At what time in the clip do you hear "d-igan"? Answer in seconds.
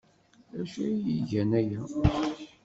1.05-1.51